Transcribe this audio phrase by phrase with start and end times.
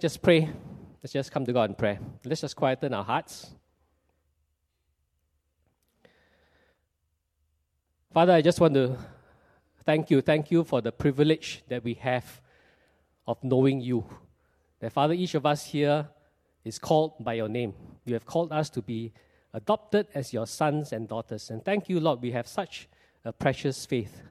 [0.00, 0.50] just pray.
[1.02, 1.98] Let's just come to God in prayer.
[2.24, 3.50] Let's just quieten our hearts.
[8.12, 8.98] Father, I just want to
[9.84, 10.20] thank you.
[10.20, 12.40] Thank you for the privilege that we have
[13.26, 14.04] of knowing you.
[14.80, 16.08] That, Father, each of us here
[16.64, 17.72] is called by your name.
[18.04, 19.12] You have called us to be
[19.54, 21.48] adopted as your sons and daughters.
[21.50, 22.88] And thank you, Lord, we have such
[23.24, 24.22] a precious faith.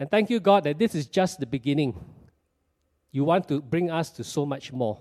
[0.00, 1.94] And thank you, God, that this is just the beginning.
[3.12, 4.98] You want to bring us to so much more.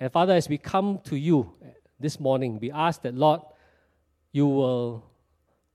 [0.00, 1.52] And Father, as we come to you
[1.98, 3.40] this morning, we ask that, Lord,
[4.32, 5.04] you will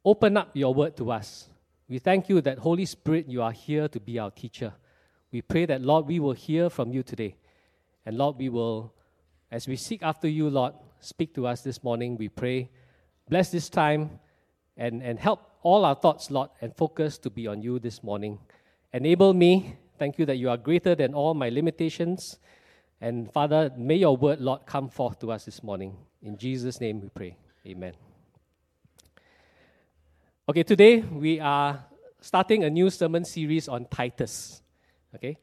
[0.06, 1.50] open up your word to us.
[1.90, 4.74] We thank you that, Holy Spirit, you are here to be our teacher.
[5.32, 7.36] We pray that, Lord, we will hear from you today.
[8.06, 8.94] And Lord, we will,
[9.52, 12.18] as we seek after you, Lord, speak to us this morning.
[12.18, 12.70] We pray,
[13.30, 14.20] bless this time
[14.78, 18.40] and, and help all our thoughts, Lord, and focus to be on you this morning.
[18.94, 19.78] Enable me.
[20.04, 22.38] Thank you that you are greater than all my limitations.
[23.00, 25.96] And Father, may your word, Lord, come forth to us this morning.
[26.22, 27.38] In Jesus' name we pray.
[27.66, 27.94] Amen.
[30.50, 31.86] Okay, today we are
[32.20, 34.62] starting a new sermon series on Titus.
[35.16, 35.38] Okay,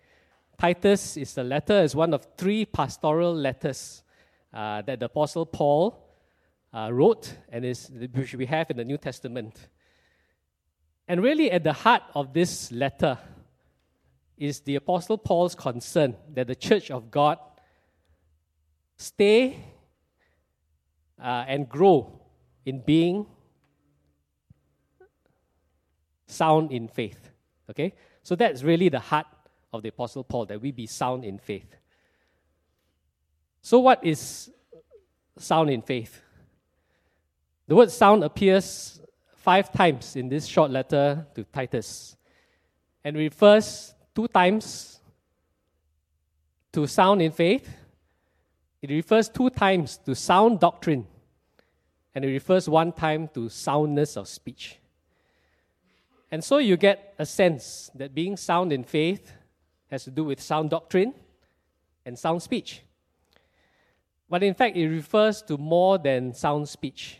[0.59, 4.03] Titus is the letter, is one of three pastoral letters
[4.53, 6.07] uh, that the Apostle Paul
[6.75, 9.69] uh, wrote and is, which we have in the New Testament.
[11.09, 13.17] And really, at the heart of this letter
[14.41, 17.39] is the Apostle Paul's concern that the church of God
[18.97, 19.63] stay
[21.23, 22.21] uh, and grow
[22.65, 23.27] in being
[26.27, 27.31] sound in faith.
[27.69, 27.93] Okay?
[28.23, 29.27] So that's really the heart
[29.73, 31.77] of the Apostle Paul, that we be sound in faith.
[33.63, 34.51] So, what is
[35.39, 36.23] sound in faith?
[37.69, 39.01] The word sound appears
[39.37, 42.17] five times in this short letter to Titus
[43.05, 45.01] and refers two times
[46.73, 47.69] to sound in faith.
[48.83, 51.07] It refers two times to sound doctrine,
[52.15, 54.79] and it refers one time to soundness of speech.
[56.31, 59.33] And so you get a sense that being sound in faith
[59.91, 61.13] has to do with sound doctrine
[62.07, 62.83] and sound speech.
[64.29, 67.19] But in fact, it refers to more than sound speech.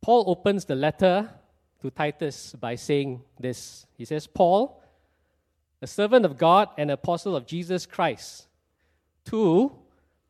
[0.00, 1.28] Paul opens the letter
[1.82, 4.80] to Titus by saying this He says, Paul,
[5.84, 8.46] a servant of God and apostle of Jesus Christ,
[9.26, 9.70] to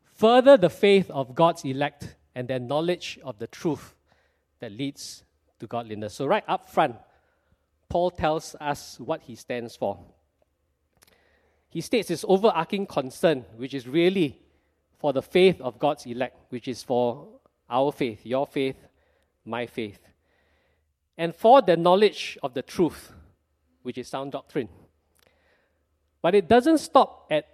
[0.02, 3.94] further the faith of God's elect and their knowledge of the truth
[4.58, 5.22] that leads
[5.60, 6.14] to godliness.
[6.14, 6.96] So, right up front,
[7.88, 10.00] Paul tells us what he stands for.
[11.68, 14.40] He states his overarching concern, which is really
[14.98, 17.28] for the faith of God's elect, which is for
[17.70, 18.76] our faith, your faith,
[19.44, 20.00] my faith,
[21.16, 23.12] and for the knowledge of the truth,
[23.84, 24.68] which is sound doctrine.
[26.24, 27.44] But it doesn't stop at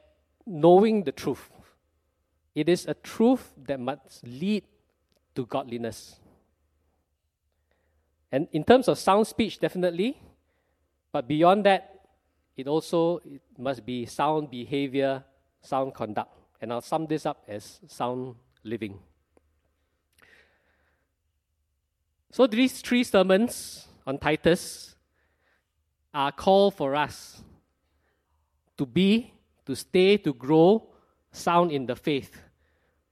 [0.47, 1.51] knowing the truth.
[2.55, 4.63] It is a truth that must lead
[5.35, 6.21] to godliness.
[8.31, 10.23] And in terms of sound speech, definitely,
[11.11, 12.07] but beyond that,
[12.57, 15.25] it also it must be sound behavior,
[15.61, 16.31] sound conduct.
[16.61, 19.01] And I'll sum this up as sound living.
[22.31, 24.95] So these three sermons on Titus
[26.15, 27.43] are a call for us
[28.81, 29.31] to be,
[29.67, 30.89] to stay, to grow
[31.31, 32.41] sound in the faith,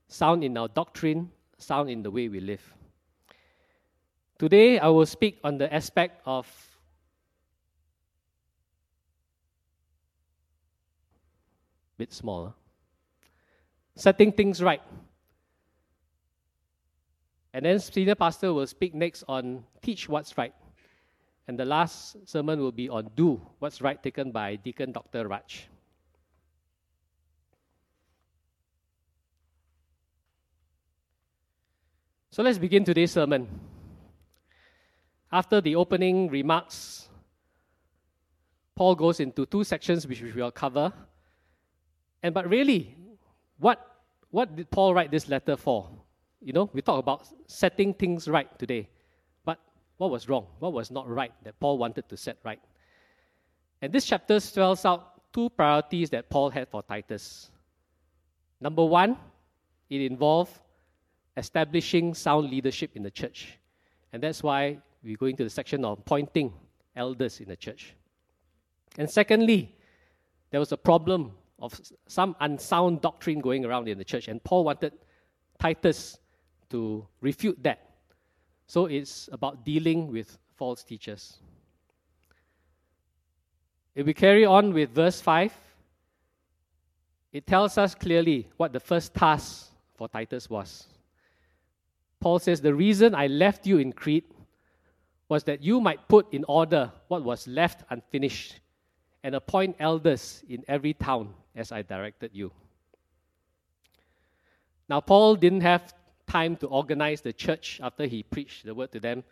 [0.07, 2.73] sound in our doctrine, sound in the way we live.
[4.39, 6.47] Today I will speak on the aspect of
[11.99, 12.53] bit smaller
[13.95, 14.81] setting things right.
[17.53, 20.53] And then senior pastor will speak next on teach what's right.
[21.49, 25.27] And the last sermon will be on do what's right, taken by Deacon Dr.
[25.27, 25.67] Raj.
[32.29, 33.47] So let's begin today's sermon.
[35.31, 37.09] After the opening remarks,
[38.75, 40.93] Paul goes into two sections which we will cover.
[42.21, 42.95] And but really,
[43.57, 43.83] what
[44.29, 45.89] what did Paul write this letter for?
[46.41, 48.87] You know, we talk about setting things right today.
[49.99, 50.47] What was wrong?
[50.59, 52.61] What was not right that Paul wanted to set right?
[53.81, 57.51] And this chapter spells out two priorities that Paul had for Titus.
[58.61, 59.17] Number one,
[59.89, 60.53] it involved
[61.35, 63.59] establishing sound leadership in the church.
[64.13, 66.53] And that's why we go into the section of appointing
[66.95, 67.93] elders in the church.
[68.97, 69.75] And secondly,
[70.49, 74.63] there was a problem of some unsound doctrine going around in the church, and Paul
[74.63, 74.93] wanted
[75.59, 76.17] Titus
[76.69, 77.88] to refute that.
[78.69, 81.39] So it's about dealing with false teachers.
[83.95, 85.51] If we carry on with verse 5,
[87.33, 90.85] it tells us clearly what the first task for Titus was.
[92.19, 94.31] Paul says, The reason I left you in Crete
[95.29, 98.59] was that you might put in order what was left unfinished
[99.23, 102.51] and appoint elders in every town as I directed you.
[104.87, 105.91] Now, Paul didn't have
[106.29, 109.23] time to organize the church after he preached the word to them.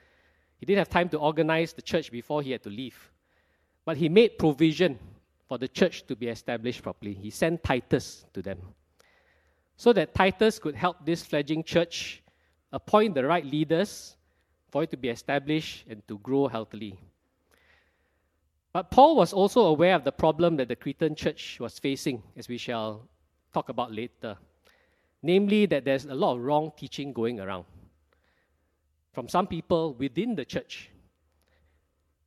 [0.59, 2.97] He didn't have time to organize the church before he had to leave.
[3.85, 4.99] But he made provision
[5.47, 7.13] for the church to be established properly.
[7.13, 8.59] He sent Titus to them
[9.77, 12.23] so that Titus could help this fledgling church
[12.73, 14.17] appoint the right leaders
[14.69, 16.99] for it to be established and to grow healthily.
[18.73, 22.49] But Paul was also aware of the problem that the Cretan church was facing, as
[22.49, 23.07] we shall
[23.53, 24.37] talk about later.
[25.27, 27.65] Namely, that there's a lot of wrong teaching going around
[29.11, 30.89] from some people within the church,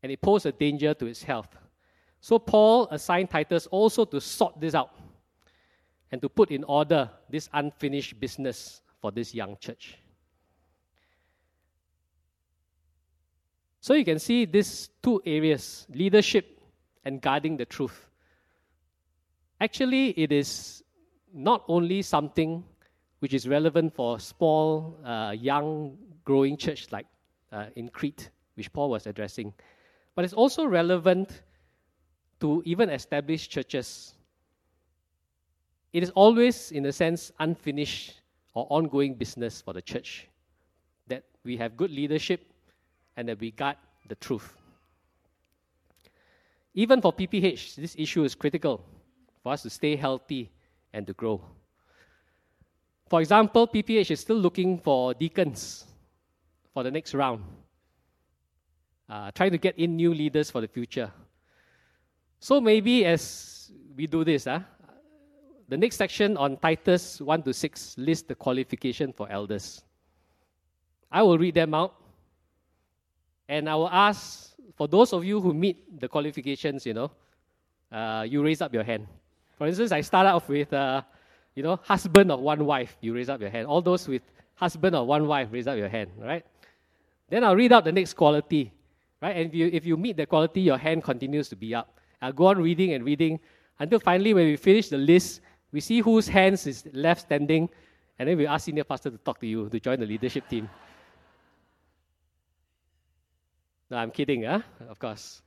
[0.02, 1.49] and it posed a danger to its health.
[2.20, 4.91] So, Paul assigned Titus also to sort this out
[6.12, 9.97] and to put in order this unfinished business for this young church.
[13.81, 16.61] So you can see these two areas leadership
[17.06, 18.11] and guarding the truth.
[19.58, 20.85] Actually, it is
[21.32, 22.62] not only something
[23.20, 27.06] which is relevant for small, uh, young, growing church like
[27.52, 29.52] uh, in Crete, which Paul was addressing,
[30.14, 31.43] but it's also relevant
[32.40, 34.14] to even established churches.
[35.93, 38.20] It is always, in a sense, unfinished
[38.55, 40.28] or ongoing business for the church
[41.08, 42.40] that we have good leadership
[43.16, 43.76] and that we guard
[44.08, 44.56] the truth.
[46.75, 48.84] Even for PPH, this issue is critical
[49.43, 50.50] for us to stay healthy
[50.93, 51.40] and to grow.
[53.10, 55.84] For example, PPH is still looking for deacons
[56.72, 57.42] for the next round,
[59.08, 61.10] uh, trying to get in new leaders for the future.
[62.38, 64.60] So maybe as we do this, uh,
[65.68, 69.82] the next section on Titus 1 to 6 lists the qualification for elders.
[71.10, 71.96] I will read them out
[73.48, 77.10] and I will ask for those of you who meet the qualifications, you know,
[77.90, 79.08] uh, you raise up your hand.
[79.58, 81.02] For instance, I start off with, uh,
[81.60, 83.66] you know, husband of one wife, you raise up your hand.
[83.66, 84.22] All those with
[84.54, 86.42] husband of one wife, raise up your hand, right?
[87.28, 88.72] Then I'll read out the next quality,
[89.20, 89.36] right?
[89.36, 92.00] And if you, if you meet the quality, your hand continues to be up.
[92.22, 93.40] I'll go on reading and reading
[93.78, 97.68] until finally, when we finish the list, we see whose hands is left standing,
[98.18, 100.66] and then we ask senior pastor to talk to you to join the leadership team.
[103.90, 104.62] No, I'm kidding, huh?
[104.88, 105.42] of course.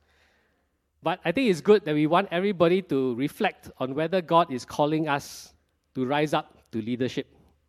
[1.02, 4.64] But I think it's good that we want everybody to reflect on whether God is
[4.64, 5.53] calling us
[5.94, 7.26] to rise up to leadership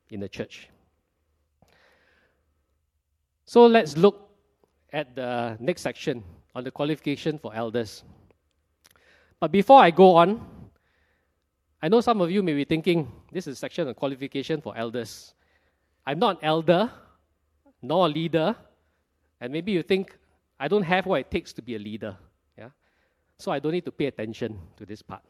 [0.10, 0.70] in the church.
[3.46, 4.30] So let's look
[4.92, 6.24] at the next section
[6.56, 8.04] on the qualification for elders.
[9.40, 10.46] But before I go on,
[11.82, 14.76] I know some of you may be thinking this is a section on qualification for
[14.76, 15.34] elders.
[16.08, 16.92] I'm not an elder,
[17.82, 18.56] nor a leader,
[19.42, 20.18] and maybe you think
[20.60, 22.18] I don't have what it takes to be a leader.
[22.58, 22.70] Yeah?
[23.38, 25.22] So I don't need to pay attention to this part.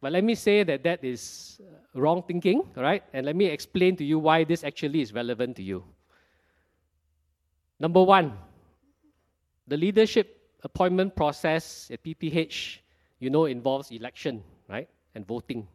[0.00, 3.02] But let me say that that is uh, wrong thinking, right?
[3.12, 5.84] And let me explain to you why this actually is relevant to you.
[7.80, 8.32] Number one,
[9.66, 12.78] the leadership appointment process at PPH,
[13.18, 14.88] you know, involves election, right?
[15.14, 15.66] And voting.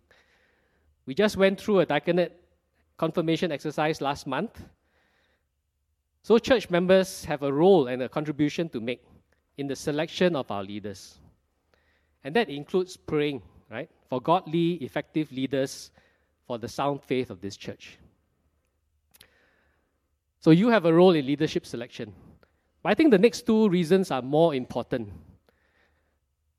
[1.06, 2.34] We just went through a diaconate
[2.98, 4.62] confirmation exercise last month,
[6.24, 9.04] so, church members have a role and a contribution to make
[9.58, 11.18] in the selection of our leaders.
[12.24, 15.92] And that includes praying, right, for godly, effective leaders
[16.46, 17.98] for the sound faith of this church.
[20.40, 22.14] So, you have a role in leadership selection.
[22.84, 25.10] But I think the next two reasons are more important.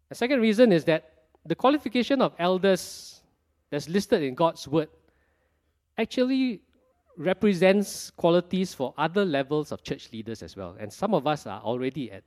[0.09, 1.11] The second reason is that
[1.45, 3.23] the qualification of elders
[3.71, 4.89] that's listed in God's word
[5.99, 6.63] actually
[7.17, 10.77] represents qualities for other levels of church leaders as well.
[10.79, 12.23] And some of us are already at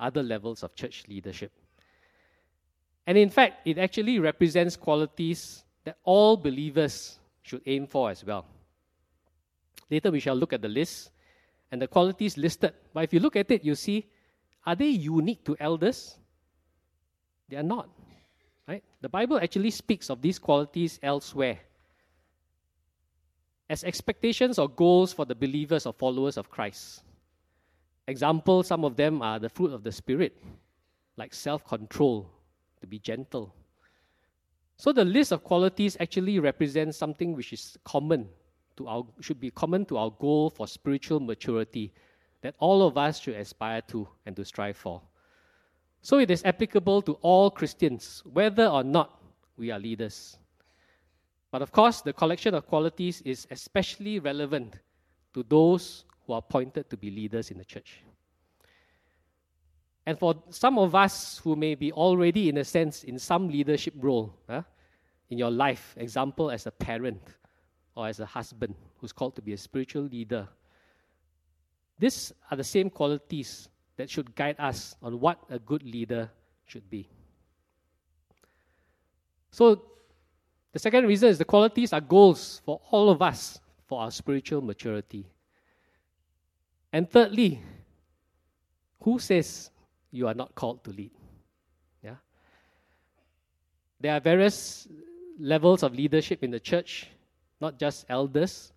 [0.00, 1.52] other levels of church leadership.
[3.06, 8.46] And in fact, it actually represents qualities that all believers should aim for as well.
[9.90, 11.10] Later, we shall look at the list
[11.70, 12.72] and the qualities listed.
[12.92, 14.06] But if you look at it, you see,
[14.64, 16.16] are they unique to elders?
[17.48, 17.88] They are not.
[18.66, 18.82] Right?
[19.02, 21.60] The Bible actually speaks of these qualities elsewhere
[23.68, 27.02] as expectations or goals for the believers or followers of Christ.
[28.06, 30.36] Example, some of them are the fruit of the Spirit,
[31.16, 32.30] like self control,
[32.84, 33.54] to be gentle.
[34.76, 38.28] So the list of qualities actually represents something which is common
[38.76, 41.92] to our should be common to our goal for spiritual maturity
[42.42, 45.00] that all of us should aspire to and to strive for.
[46.02, 49.22] So it is applicable to all Christians, whether or not
[49.56, 50.36] we are leaders.
[51.50, 54.76] But of course, the collection of qualities is especially relevant
[55.32, 58.02] to those who are appointed to be leaders in the church.
[60.06, 63.94] And for some of us who may be already, in a sense, in some leadership
[63.96, 64.62] role huh,
[65.30, 67.22] in your life, example, as a parent
[67.94, 70.46] or as a husband who's called to be a spiritual leader,
[71.98, 76.30] these are the same qualities that should guide us on what a good leader
[76.66, 77.08] should be.
[79.50, 79.82] So,
[80.72, 84.60] the second reason is the qualities are goals for all of us for our spiritual
[84.60, 85.24] maturity.
[86.92, 87.62] And thirdly,
[89.00, 89.70] who says
[90.14, 91.10] you are not called to lead?
[92.02, 92.14] Yeah.
[94.00, 94.86] There are various
[95.40, 97.08] levels of leadership in the church,
[97.60, 98.72] not just elders.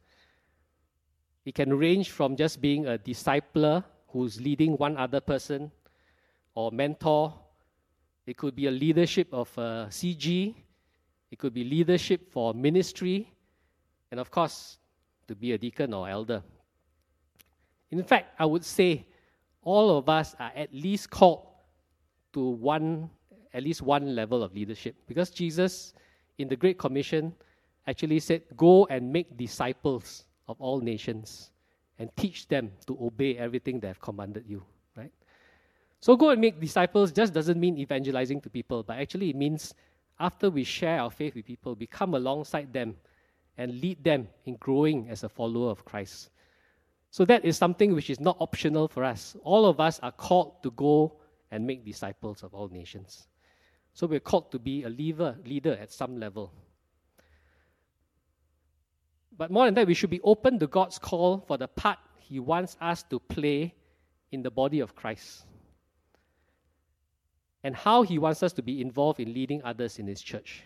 [1.46, 5.72] It can range from just being a discipler who's leading one other person
[6.56, 7.34] or mentor.
[8.26, 10.56] It could be a leadership of a CG.
[11.30, 13.32] It could be leadership for ministry.
[14.10, 14.80] And of course,
[15.28, 16.42] to be a deacon or elder.
[17.92, 19.06] In fact, I would say
[19.64, 21.48] all of us are at least called
[22.34, 23.10] to one,
[23.54, 24.96] at least one level of leadership.
[25.08, 25.94] Because Jesus,
[26.38, 27.34] in the Great Commission,
[27.88, 31.52] actually said, Go and make disciples of all nations
[32.00, 34.64] and teach them to obey everything they have commanded you.
[34.96, 35.12] Right?
[36.00, 39.74] So go and make disciples just doesn't mean evangelizing to people, but actually it means
[40.20, 42.96] after we share our faith with people, we come alongside them
[43.58, 46.30] and lead them in growing as a follower of Christ.
[47.10, 49.36] So that is something which is not optional for us.
[49.44, 51.20] All of us are called to go
[51.52, 53.28] and make disciples of all nations.
[53.94, 56.54] So we're called to be a leader, leader at some level.
[59.38, 62.40] But more than that, we should be open to God's call for the part He
[62.40, 63.74] wants us to play
[64.32, 65.46] in the body of Christ
[67.64, 70.64] and how He wants us to be involved in leading others in His church.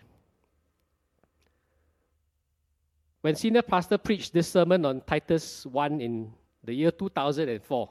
[3.22, 6.32] When Senior Pastor preached this sermon on Titus 1 in
[6.64, 7.88] the year 2004,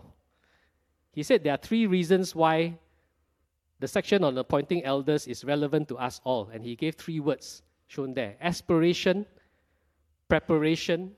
[1.13, 2.77] he said there are three reasons why
[3.79, 6.49] the section on appointing elders is relevant to us all.
[6.53, 9.25] And he gave three words shown there aspiration,
[10.27, 11.13] preparation,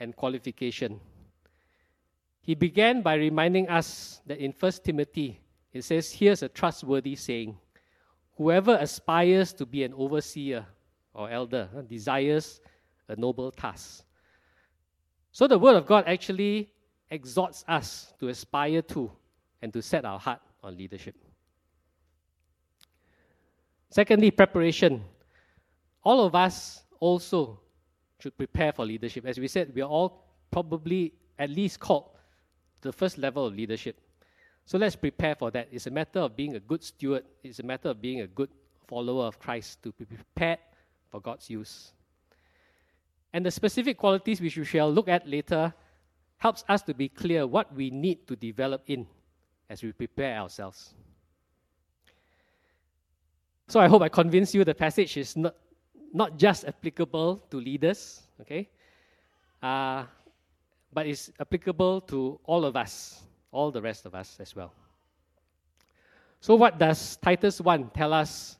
[0.00, 1.00] and qualification.
[2.42, 5.40] He began by reminding us that in 1 Timothy,
[5.72, 7.56] it says, Here's a trustworthy saying
[8.36, 10.66] Whoever aspires to be an overseer
[11.14, 12.60] or elder desires
[13.10, 14.04] a noble task.
[15.32, 16.72] So the Word of God actually
[17.10, 19.10] exhorts us to aspire to
[19.62, 21.16] and to set our heart on leadership.
[23.90, 25.02] Secondly, preparation.
[26.04, 27.60] All of us also
[28.20, 29.26] should prepare for leadership.
[29.26, 32.10] As we said, we are all probably at least called
[32.82, 34.00] the first level of leadership.
[34.64, 35.68] So let's prepare for that.
[35.72, 38.50] It's a matter of being a good steward, it's a matter of being a good
[38.86, 40.58] follower of Christ to be prepared
[41.10, 41.92] for God's use.
[43.32, 45.72] And the specific qualities which we shall look at later
[46.38, 49.06] helps us to be clear what we need to develop in
[49.68, 50.94] as we prepare ourselves.
[53.68, 55.54] So I hope I convinced you the passage is not,
[56.12, 58.68] not just applicable to leaders, okay,
[59.62, 60.04] uh,
[60.92, 63.22] but it's applicable to all of us,
[63.52, 64.72] all the rest of us as well.
[66.40, 68.56] So, what does Titus 1 tell us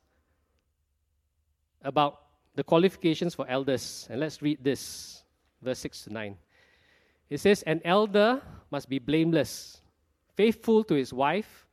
[1.82, 4.06] about the qualifications for elders.
[4.10, 5.22] And let's read this,
[5.62, 6.36] verse 6 to 9.
[7.28, 9.80] It says, An elder must be blameless,
[10.36, 11.66] faithful to his wife,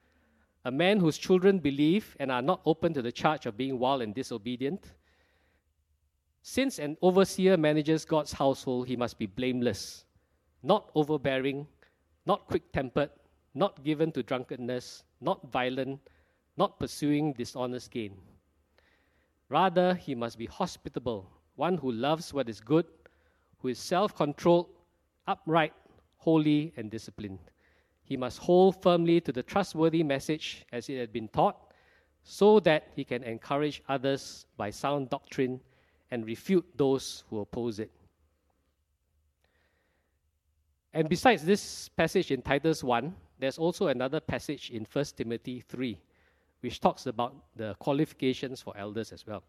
[0.65, 4.01] a man whose children believe and are not open to the charge of being wild
[4.01, 4.93] and disobedient.
[6.41, 10.05] Since an overseer manages God's household, he must be blameless,
[10.63, 11.67] not overbearing,
[12.25, 13.09] not quick tempered,
[13.53, 15.99] not given to drunkenness, not violent,
[16.57, 18.15] not pursuing dishonest gain.
[19.49, 22.85] Rather, he must be hospitable, one who loves what is good,
[23.59, 24.67] who is self controlled,
[25.25, 25.73] upright,
[26.17, 27.39] holy, and disciplined.
[28.03, 31.57] He must hold firmly to the trustworthy message as it had been taught,
[32.23, 35.61] so that he can encourage others by sound doctrine
[36.11, 37.91] and refute those who oppose it.
[40.93, 45.97] And besides this passage in Titus 1, there's also another passage in 1 Timothy 3
[46.61, 49.43] which talks about the qualifications for elders as well.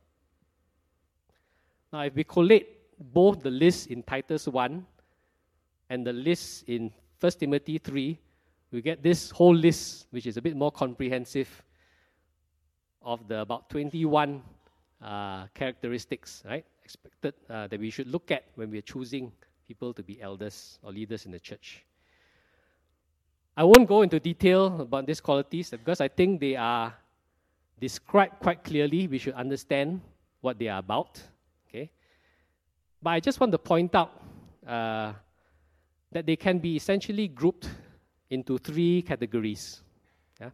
[1.93, 4.87] Now, if we collate both the list in Titus 1
[5.91, 8.19] and the list in 1 Timothy 3,
[8.71, 11.49] we get this whole list, which is a bit more comprehensive,
[13.03, 14.43] of the about 21
[15.01, 19.33] uh, characteristics, right, expected uh, that we should look at when we're choosing
[19.67, 21.85] people to be elders or leaders in the church.
[23.59, 26.95] I won't go into detail about these qualities because I think they are
[27.81, 29.09] described quite clearly.
[29.09, 30.01] We should understand
[30.41, 31.21] what they are about.
[31.69, 31.91] Okay,
[33.03, 34.13] But I just want to point out
[34.65, 35.13] uh,
[36.13, 37.69] that they can be essentially grouped
[38.31, 39.83] into three categories.
[40.41, 40.51] Yeah?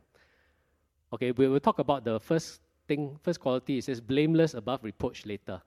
[1.13, 3.77] Okay, we will talk about the first thing, first quality.
[3.77, 5.61] It says blameless above reproach later.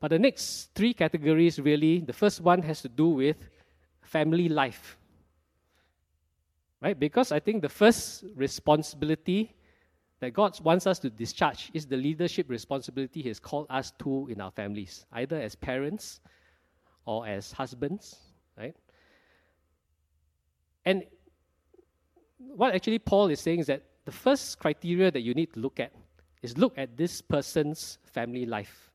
[0.00, 3.36] But the next three categories really, the first one has to do with
[4.02, 4.96] family life.
[6.82, 6.98] Right?
[6.98, 9.54] Because I think the first responsibility
[10.18, 14.26] that God wants us to discharge is the leadership responsibility He has called us to
[14.28, 16.20] in our families, either as parents
[17.04, 18.16] or as husbands,
[18.58, 18.74] right?
[20.84, 21.04] And
[22.38, 25.78] what actually Paul is saying is that the first criteria that you need to look
[25.78, 25.92] at
[26.42, 28.90] is look at this person's family life.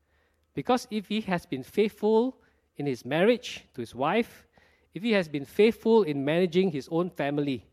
[0.53, 2.37] Because if he has been faithful
[2.75, 4.45] in his marriage to his wife,
[4.93, 7.65] if he has been faithful in managing his own family,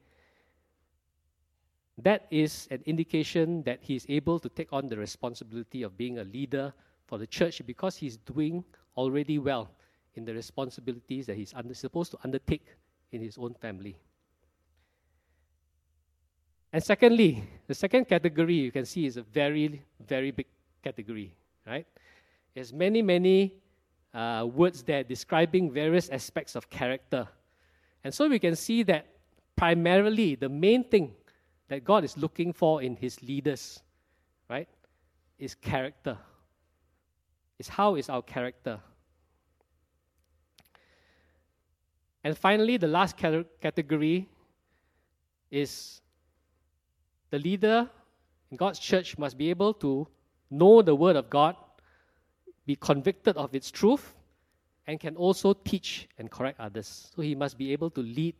[1.99, 6.19] that is an indication that he is able to take on the responsibility of being
[6.19, 6.73] a leader
[7.07, 8.65] for the church because he's doing
[8.97, 9.71] already well
[10.15, 12.67] in the responsibilities that he's under, supposed to undertake
[13.13, 13.97] in his own family.
[16.73, 20.47] And secondly, the second category you can see is a very, very big
[20.83, 21.33] category,
[21.65, 21.87] right?
[22.53, 23.55] There's many, many
[24.13, 27.29] uh, words there describing various aspects of character.
[28.03, 29.07] And so we can see that
[29.55, 31.13] primarily the main thing
[31.69, 33.81] that God is looking for in his leaders,
[34.49, 34.69] right,
[35.39, 36.19] is character.
[37.59, 38.81] Is how is our character?
[42.23, 44.29] And finally, the last category
[45.51, 46.01] is
[47.31, 47.89] the leader
[48.51, 50.07] in God's church must be able to
[50.51, 51.57] know the Word of God,
[52.67, 54.15] be convicted of its truth,
[54.87, 57.11] and can also teach and correct others.
[57.15, 58.35] So he must be able to lead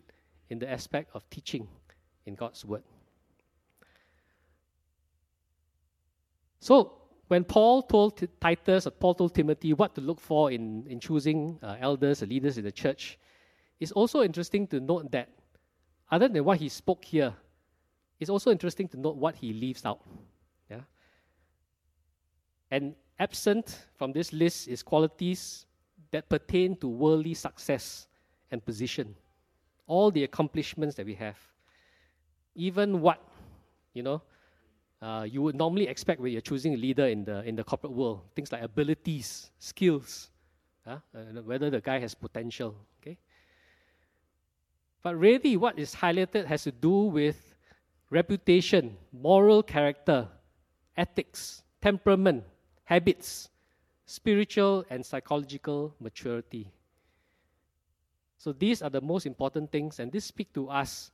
[0.51, 1.69] in the aspect of teaching
[2.27, 2.83] in God's Word.
[6.65, 6.93] So,
[7.29, 11.59] when Paul told Titus or Paul told Timothy what to look for in, in choosing
[11.63, 13.19] uh, elders or leaders in the church,
[13.81, 15.29] it's also interesting to note that
[16.11, 17.35] other than what he spoke here,
[18.19, 20.01] it's also interesting to note what he leaves out.
[20.71, 20.81] Yeah?
[22.71, 25.67] And absent from this list is qualities
[26.13, 28.09] that pertain to worldly success
[28.51, 29.15] and position.
[29.87, 31.37] All the accomplishments that we have.
[32.55, 33.21] Even what,
[33.93, 34.23] you know,
[35.05, 37.93] uh, you would normally expect when you're choosing a leader in the, in the corporate
[37.93, 38.23] world.
[38.35, 40.31] Things like abilities, skills,
[40.87, 40.97] uh,
[41.45, 42.75] whether the guy has potential.
[43.03, 43.19] Okay?
[45.03, 47.55] But really, what is highlighted has to do with
[48.09, 50.27] reputation, moral character,
[50.97, 52.43] ethics, temperament,
[52.85, 53.51] habits,
[54.07, 56.71] spiritual and psychological maturity.
[58.39, 61.11] So these are the most important things, and this speak to us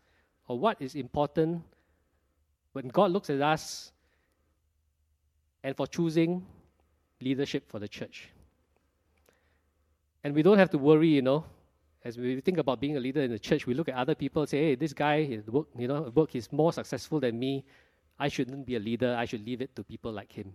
[0.48, 1.62] of what is important
[2.73, 3.93] when God looks at us
[5.63, 6.47] and for choosing
[7.21, 8.29] leadership for the church.
[10.25, 11.45] And we don't have to worry, you know,
[12.05, 14.47] as we think about being a leader in the church, we look at other people
[14.47, 17.65] say, hey, this guy, his work, you know, work is more successful than me.
[18.19, 19.15] I shouldn't be a leader.
[19.19, 20.53] I should leave it to people like him.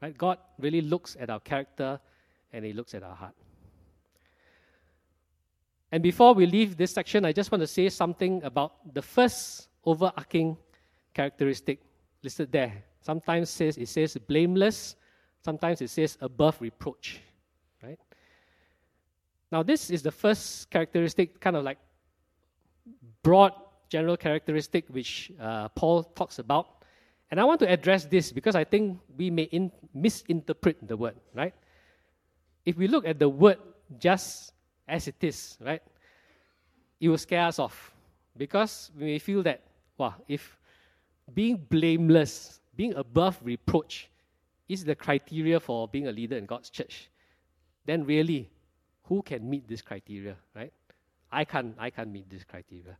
[0.00, 0.16] Right?
[0.16, 2.00] God really looks at our character
[2.52, 3.34] and he looks at our heart.
[5.90, 9.68] And before we leave this section, I just want to say something about the first
[9.84, 10.56] overarching
[11.18, 11.80] characteristic
[12.22, 12.72] listed there.
[13.00, 14.94] Sometimes says it says blameless,
[15.42, 17.20] sometimes it says above reproach.
[17.82, 17.98] Right?
[19.50, 21.78] Now this is the first characteristic, kind of like
[23.22, 23.52] broad
[23.88, 26.66] general characteristic which uh, Paul talks about.
[27.30, 31.16] And I want to address this because I think we may in, misinterpret the word,
[31.34, 31.54] right?
[32.64, 33.58] If we look at the word
[33.98, 34.52] just
[34.86, 35.82] as it is, right,
[37.00, 37.92] it will scare us off
[38.36, 39.62] because we may feel that,
[39.98, 40.57] wow, if
[41.34, 44.10] being blameless, being above reproach,
[44.68, 47.10] is the criteria for being a leader in God's church,
[47.86, 48.50] then really,
[49.04, 50.72] who can meet this criteria, right?
[51.32, 52.96] I can't, I can't meet this criteria.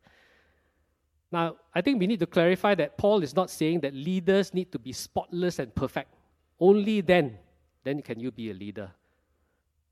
[1.31, 4.73] Now, I think we need to clarify that Paul is not saying that leaders need
[4.73, 6.15] to be spotless and perfect.
[6.59, 7.39] Only then,
[7.85, 8.91] then can you be a leader.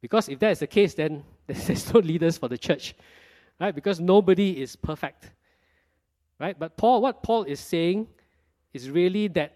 [0.00, 2.94] Because if that is the case, then there's no leaders for the church,
[3.60, 3.74] right?
[3.74, 5.30] Because nobody is perfect,
[6.40, 6.58] right?
[6.58, 8.08] But Paul, what Paul is saying
[8.76, 9.50] is really that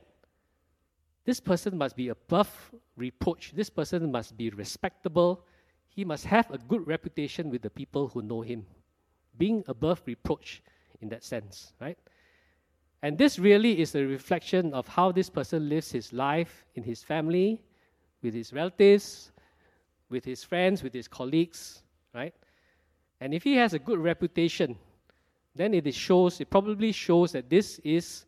[1.24, 2.50] this person must be above
[2.96, 3.52] reproach.
[3.54, 5.44] This person must be respectable.
[5.88, 8.66] He must have a good reputation with the people who know him.
[9.36, 10.62] Being above reproach
[11.02, 11.98] in that sense, right?
[13.02, 17.02] And this really is a reflection of how this person lives his life in his
[17.02, 17.62] family,
[18.22, 19.32] with his relatives,
[20.08, 21.82] with his friends, with his colleagues,
[22.14, 22.34] right?
[23.20, 24.76] And if he has a good reputation,
[25.54, 28.24] then it shows, it probably shows that this is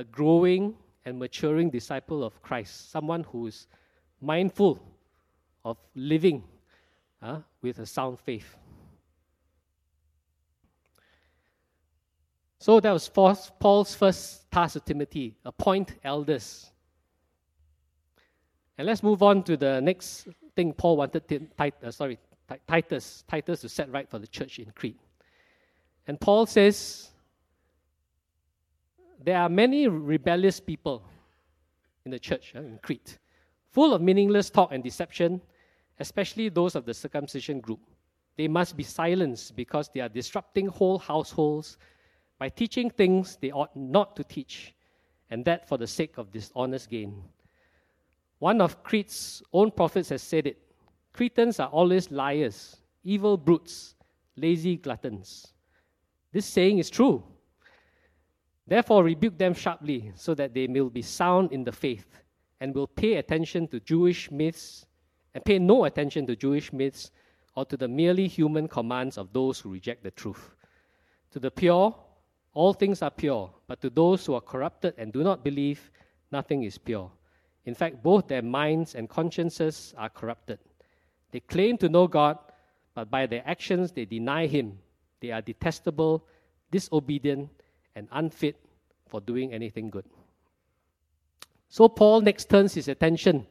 [0.00, 3.66] a growing and maturing disciple of Christ, someone who is
[4.20, 4.80] mindful
[5.62, 6.42] of living
[7.22, 8.56] uh, with a sound faith.
[12.58, 16.70] So that was Paul's first task to Timothy appoint elders.
[18.76, 22.18] And let's move on to the next thing Paul wanted Tim, uh, sorry,
[22.66, 24.98] Titus, Titus to set right for the church in Crete.
[26.06, 27.10] And Paul says
[29.24, 31.04] there are many rebellious people
[32.04, 33.18] in the church uh, in Crete,
[33.70, 35.40] full of meaningless talk and deception,
[35.98, 37.80] especially those of the circumcision group.
[38.36, 41.76] They must be silenced because they are disrupting whole households
[42.38, 44.74] by teaching things they ought not to teach,
[45.30, 47.22] and that for the sake of dishonest gain.
[48.38, 50.58] One of Crete's own prophets has said it
[51.12, 53.94] Cretans are always liars, evil brutes,
[54.36, 55.52] lazy gluttons.
[56.32, 57.22] This saying is true.
[58.66, 62.06] Therefore, rebuke them sharply so that they will be sound in the faith
[62.60, 64.86] and will pay attention to Jewish myths
[65.34, 67.10] and pay no attention to Jewish myths
[67.56, 70.50] or to the merely human commands of those who reject the truth.
[71.32, 71.94] To the pure,
[72.52, 75.90] all things are pure, but to those who are corrupted and do not believe,
[76.32, 77.10] nothing is pure.
[77.64, 80.58] In fact, both their minds and consciences are corrupted.
[81.30, 82.38] They claim to know God,
[82.94, 84.78] but by their actions they deny Him.
[85.20, 86.26] They are detestable,
[86.70, 87.50] disobedient,
[87.94, 88.56] and unfit
[89.06, 90.04] for doing anything good.
[91.68, 93.46] So, Paul next turns his attention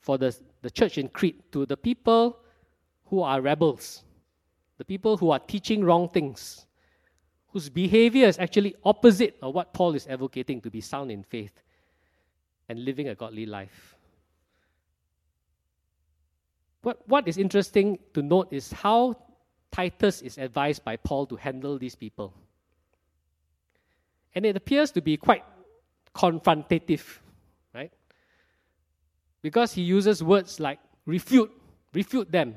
[0.00, 2.38] for the, the church in Crete to the people
[3.06, 4.04] who are rebels,
[4.78, 6.66] the people who are teaching wrong things,
[7.48, 11.62] whose behavior is actually opposite of what Paul is advocating to be sound in faith
[12.68, 13.94] and living a godly life.
[16.82, 19.16] What, what is interesting to note is how
[19.70, 22.32] Titus is advised by Paul to handle these people.
[24.34, 25.44] And it appears to be quite
[26.14, 27.18] confrontative,
[27.74, 27.92] right?
[29.42, 31.50] Because he uses words like refute,
[31.92, 32.54] refute them,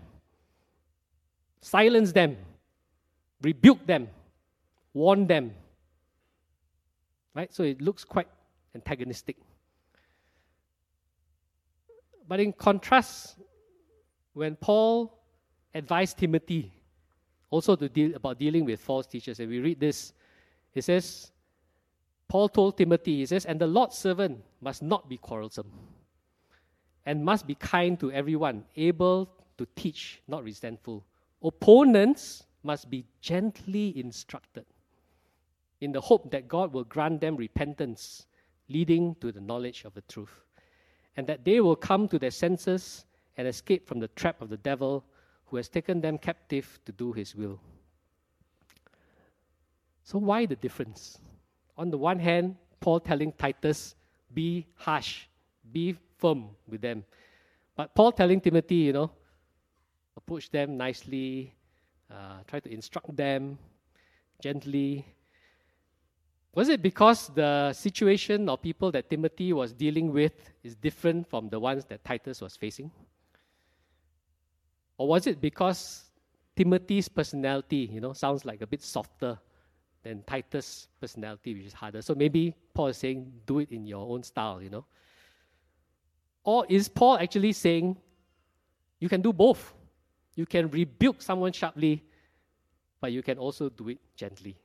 [1.62, 2.38] silence them,
[3.42, 4.10] rebuke them,
[4.94, 5.54] warn them.
[7.34, 7.54] Right?
[7.54, 8.28] So it looks quite
[8.76, 9.38] antagonistic.
[12.28, 13.36] But in contrast,
[14.34, 15.18] when Paul
[15.74, 16.72] advised Timothy
[17.50, 20.14] also to deal about dealing with false teachers, and we read this,
[20.74, 21.31] he says,
[22.32, 25.70] Paul told Timothy, he says, and the Lord's servant must not be quarrelsome,
[27.06, 31.06] and must be kind to everyone, able to teach, not resentful.
[31.44, 34.63] Opponents must be gently instructed
[35.82, 38.28] in the hope that God will grant them repentance,
[38.70, 40.46] leading to the knowledge of the truth,
[41.17, 43.04] and that they will come to their senses
[43.36, 45.04] and escape from the trap of the devil
[45.48, 47.60] who has taken them captive to do his will.
[50.06, 51.20] So, why the difference?
[51.78, 53.96] On the one hand, Paul telling Titus,
[54.34, 55.26] be harsh,
[55.72, 57.04] be firm with them.
[57.76, 59.12] But Paul telling Timothy, you know,
[60.16, 61.54] approach them nicely,
[62.10, 63.58] uh, try to instruct them
[64.42, 65.06] gently,
[66.54, 71.48] was it because the situation or people that Timothy was dealing with is different from
[71.48, 72.92] the ones that Titus was facing?
[74.98, 76.04] Or was it because
[76.56, 79.40] Timothy's personality, you know, sounds like a bit softer
[80.04, 82.02] than Titus' personality, which is harder?
[82.02, 84.86] So maybe Paul is saying, do it in your own style, you know?
[86.44, 87.98] Or is Paul actually saying,
[89.00, 89.74] you can do both?
[90.36, 92.04] You can rebuke someone sharply,
[93.00, 94.58] but you can also do it gently.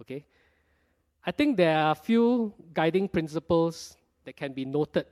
[0.00, 0.24] Okay?
[1.26, 5.06] I think there are a few guiding principles that can be noted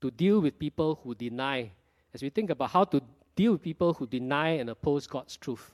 [0.00, 1.70] to deal with people who deny,
[2.14, 3.00] as we think about how to
[3.36, 5.72] deal with people who deny and oppose God's truth.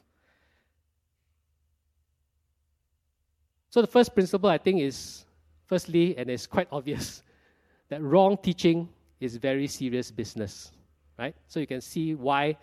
[3.71, 5.25] So, the first principle I think is
[5.67, 7.23] firstly, and it's quite obvious,
[7.89, 8.89] that wrong teaching
[9.21, 10.73] is very serious business,
[11.19, 11.35] right?
[11.47, 12.57] So, you can see why,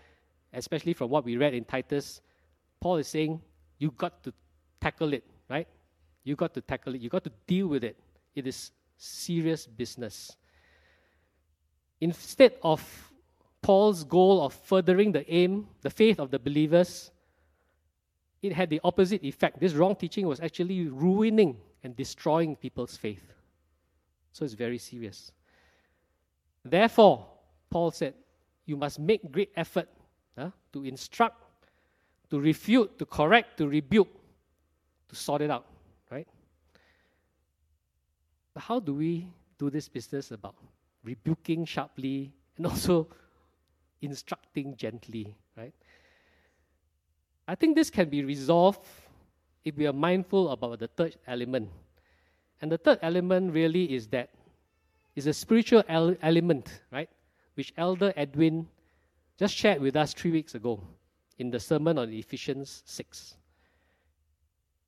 [0.54, 2.22] especially from what we read in Titus,
[2.80, 3.42] Paul is saying
[3.78, 4.34] you got to
[4.82, 5.68] tackle it right?
[6.24, 7.98] You got to tackle it, you got to deal with it.
[8.36, 10.36] It is serious business.
[12.02, 12.82] Instead of
[13.62, 17.12] Paul's goal of furthering the aim, the faith of the believers,
[18.46, 19.60] it had the opposite effect.
[19.60, 23.24] This wrong teaching was actually ruining and destroying people's faith.
[24.32, 25.32] So it's very serious.
[26.64, 27.28] Therefore,
[27.70, 28.14] Paul said,
[28.66, 29.88] you must make great effort
[30.76, 31.42] to instruct,
[32.30, 34.10] to refute, to correct, to rebuke,
[35.08, 35.66] to sort it out,
[36.12, 36.28] right?
[38.54, 40.56] But how do we do this business about
[41.06, 43.08] rebuking sharply and also
[44.02, 45.74] instructing gently, right?
[47.48, 48.80] I think this can be resolved
[49.64, 51.70] if we are mindful about the third element.
[52.62, 54.30] And the third element really is that
[55.16, 57.10] is a spiritual element, right?
[57.56, 58.68] Which Elder Edwin
[59.38, 60.82] just shared with us three weeks ago
[61.38, 63.36] in the sermon on Ephesians 6.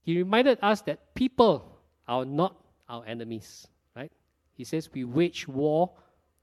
[0.02, 2.56] He reminded us that people are not
[2.88, 4.12] our enemies, right?
[4.54, 5.92] He says we wage war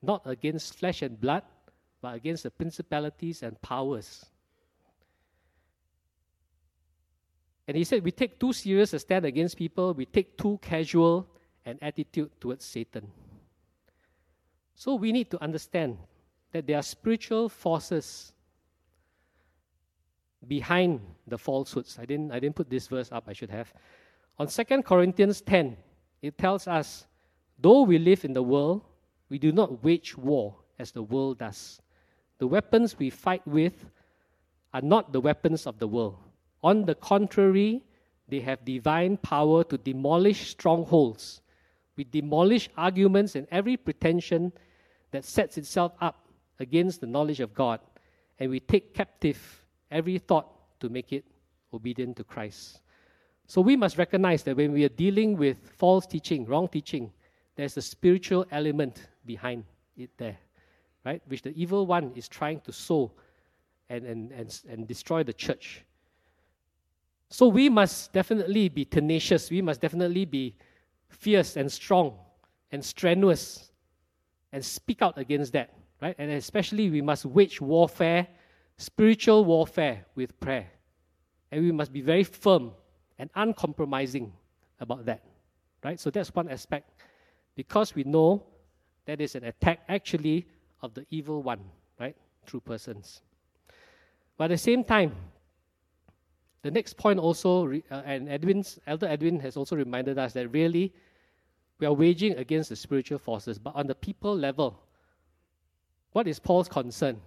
[0.02, 1.42] not against flesh and blood,
[2.02, 4.26] but against the principalities and powers.
[7.66, 11.26] And he said we take too serious a stand against people, we take too casual
[11.64, 13.10] an attitude towards Satan.
[14.74, 15.96] So we need to understand
[16.52, 18.32] that there are spiritual forces
[20.46, 21.98] behind the falsehoods.
[21.98, 23.72] I didn't, I didn't put this verse up, I should have.
[24.38, 25.76] On 2 Corinthians 10,
[26.22, 27.06] it tells us,
[27.58, 28.82] though we live in the world,
[29.28, 31.80] we do not wage war as the world does.
[32.38, 33.86] The weapons we fight with
[34.72, 36.18] are not the weapons of the world.
[36.64, 37.82] On the contrary,
[38.26, 41.42] they have divine power to demolish strongholds.
[41.94, 44.50] We demolish arguments and every pretension
[45.10, 46.26] that sets itself up
[46.58, 47.80] against the knowledge of God,
[48.38, 49.38] and we take captive
[49.90, 50.48] every thought
[50.80, 51.26] to make it
[51.74, 52.80] obedient to Christ.
[53.46, 57.12] So we must recognize that when we are dealing with false teaching, wrong teaching,
[57.56, 59.64] there's a spiritual element behind
[59.98, 60.38] it there,
[61.04, 61.20] right?
[61.26, 63.12] Which the evil one is trying to sow
[63.90, 65.84] and, and, and, and destroy the church.
[67.34, 69.50] So we must definitely be tenacious.
[69.50, 70.54] We must definitely be
[71.08, 72.16] fierce and strong
[72.70, 73.72] and strenuous
[74.52, 76.14] and speak out against that, right?
[76.16, 78.28] And especially we must wage warfare,
[78.76, 80.68] spiritual warfare with prayer.
[81.50, 82.70] And we must be very firm
[83.18, 84.32] and uncompromising
[84.78, 85.24] about that,
[85.82, 85.98] right?
[85.98, 86.88] So that's one aspect.
[87.56, 88.44] Because we know
[89.06, 90.46] that is an attack actually
[90.82, 91.62] of the evil one,
[91.98, 92.14] right?
[92.46, 93.22] Through persons.
[94.38, 95.16] But at the same time,
[96.64, 100.94] the next point also, uh, and Edwin's, Elder Edwin has also reminded us that really
[101.78, 104.82] we are waging against the spiritual forces, but on the people level,
[106.12, 107.20] what is Paul's concern?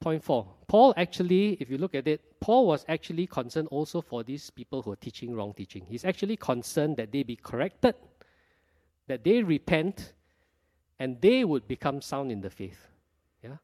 [0.00, 0.48] Point four.
[0.66, 4.82] Paul actually, if you look at it, Paul was actually concerned also for these people
[4.82, 5.86] who are teaching wrong teaching.
[5.88, 7.94] He's actually concerned that they be corrected,
[9.06, 10.14] that they repent,
[10.98, 12.88] and they would become sound in the faith.
[13.44, 13.58] Yeah.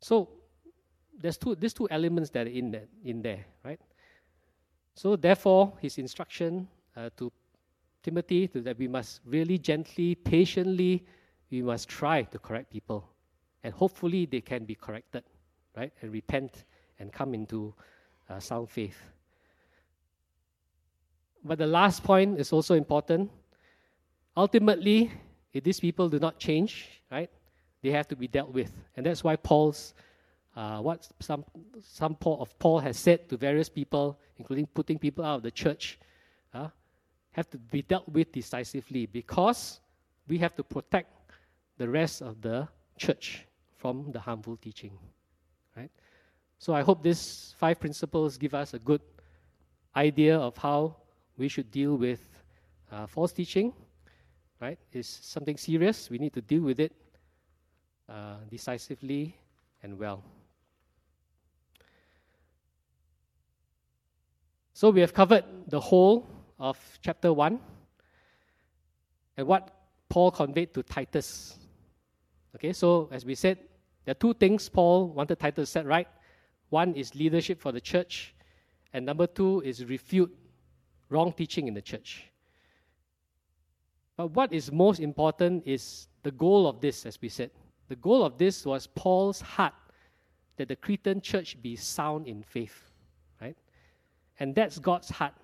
[0.00, 0.30] So
[1.20, 3.80] there's two these two elements that are in there, in there, right?
[4.94, 7.32] So therefore, his instruction uh, to
[8.02, 11.04] Timothy to, that we must really gently, patiently,
[11.50, 13.08] we must try to correct people,
[13.62, 15.24] and hopefully they can be corrected,
[15.76, 16.64] right, and repent
[16.98, 17.74] and come into
[18.28, 18.98] uh, sound faith.
[21.44, 23.30] But the last point is also important.
[24.36, 25.10] Ultimately,
[25.52, 27.30] if these people do not change, right,
[27.82, 29.94] they have to be dealt with, and that's why Paul's
[30.58, 31.44] uh, what some
[31.80, 35.52] some Paul of Paul has said to various people, including putting people out of the
[35.52, 36.00] church,
[36.52, 36.66] uh,
[37.30, 39.78] have to be dealt with decisively because
[40.26, 41.14] we have to protect
[41.76, 42.66] the rest of the
[42.96, 44.98] church from the harmful teaching.
[45.76, 45.92] Right?
[46.58, 49.02] So I hope these five principles give us a good
[49.94, 50.96] idea of how
[51.36, 52.20] we should deal with
[52.90, 53.72] uh, false teaching.
[54.60, 54.78] Right?
[54.90, 56.10] It's something serious.
[56.10, 56.92] We need to deal with it
[58.08, 59.36] uh, decisively
[59.84, 60.24] and well.
[64.78, 66.24] So we have covered the whole
[66.60, 67.58] of chapter 1
[69.36, 69.74] and what
[70.08, 71.58] Paul conveyed to Titus.
[72.54, 73.58] Okay, so as we said,
[74.04, 76.06] there are two things Paul wanted Titus set right.
[76.68, 78.36] One is leadership for the church,
[78.92, 80.32] and number two is refute
[81.08, 82.30] wrong teaching in the church.
[84.16, 87.50] But what is most important is the goal of this, as we said.
[87.88, 89.74] The goal of this was Paul's heart
[90.56, 92.87] that the Cretan church be sound in faith.
[94.40, 95.34] And that's God's heart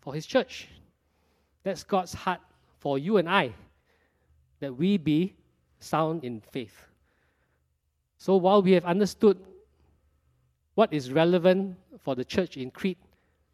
[0.00, 0.68] for His church.
[1.62, 2.40] That's God's heart
[2.78, 3.52] for you and I,
[4.60, 5.34] that we be
[5.78, 6.86] sound in faith.
[8.18, 9.38] So while we have understood
[10.74, 13.02] what is relevant for the church in Crete,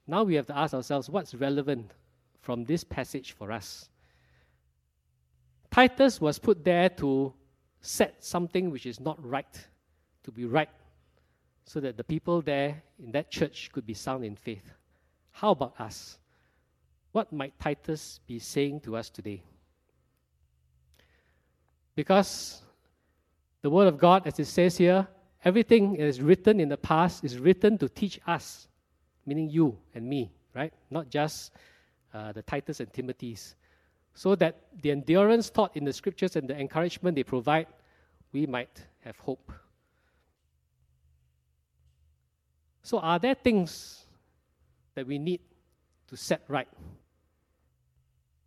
[0.06, 1.92] now we have to ask ourselves what's relevant
[2.40, 3.88] from this passage for us.
[5.70, 7.32] Titus was put there to
[7.80, 9.66] set something which is not right
[10.24, 10.70] to be right
[11.66, 14.72] so that the people there in that church could be sound in faith.
[15.32, 16.18] How about us?
[17.12, 19.42] What might Titus be saying to us today?
[21.96, 22.62] Because
[23.62, 25.08] the Word of God, as it says here,
[25.44, 28.68] everything is written in the past is written to teach us,
[29.24, 30.72] meaning you and me, right?
[30.90, 31.52] Not just
[32.14, 33.56] uh, the Titus and Timothy's.
[34.14, 37.66] So that the endurance taught in the scriptures and the encouragement they provide,
[38.32, 39.50] we might have hope.
[42.86, 44.06] So, are there things
[44.94, 45.40] that we need
[46.06, 46.68] to set right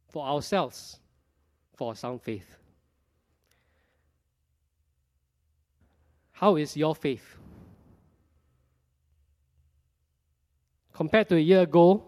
[0.08, 0.97] for ourselves
[1.75, 2.47] for sound faith?
[6.32, 7.36] How is your faith?
[10.93, 12.02] Compared to a year ago,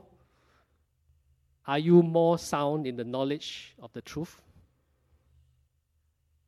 [1.67, 4.41] are you more sound in the knowledge of the truth?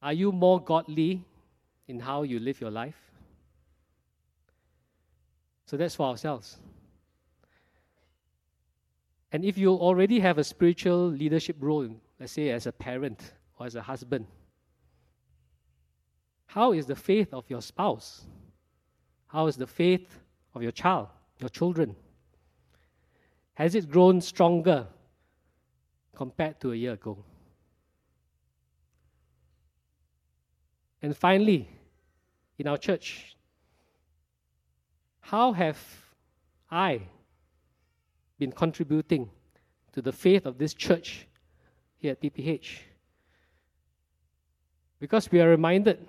[0.02, 1.26] Are you more godly
[1.90, 3.03] in how you live your life?
[5.66, 6.58] So that's for ourselves.
[9.32, 13.66] And if you already have a spiritual leadership role, let's say as a parent or
[13.66, 14.28] as a husband,
[16.46, 18.26] how is the faith of your spouse?
[19.28, 20.20] How is the faith
[20.54, 21.08] of your child,
[21.40, 21.96] your children?
[23.56, 24.86] Has it grown stronger
[26.16, 27.26] compared to a year ago?
[31.02, 31.68] And finally,
[32.60, 33.36] in our church,
[35.24, 35.78] how have
[36.70, 37.02] I
[38.38, 39.30] been contributing
[39.94, 41.28] to the faith of this church
[41.98, 42.80] here at PPH?
[45.00, 46.06] Because we are reminded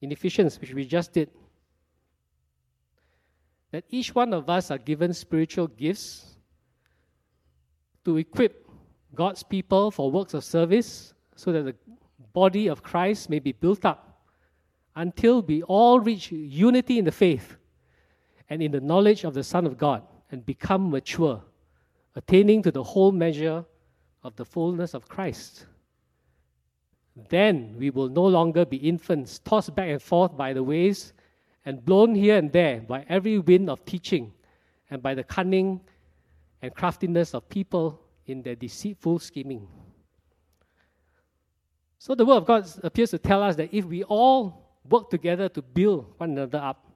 [0.00, 1.30] in Ephesians, which we just did,
[3.70, 6.26] that each one of us are given spiritual gifts
[8.04, 8.68] to equip
[9.14, 11.74] God's people for works of service so that the
[12.32, 14.26] body of Christ may be built up
[14.96, 17.56] until we all reach unity in the faith
[18.52, 21.42] and in the knowledge of the Son of God and become mature,
[22.16, 23.64] attaining to the whole measure
[24.22, 25.64] of the fullness of Christ.
[27.30, 31.14] Then we will no longer be infants, tossed back and forth by the waves
[31.64, 34.34] and blown here and there by every wind of teaching
[34.90, 35.80] and by the cunning
[36.60, 39.66] and craftiness of people in their deceitful scheming.
[41.96, 45.48] So the Word of God appears to tell us that if we all work together
[45.48, 46.91] to build one another up,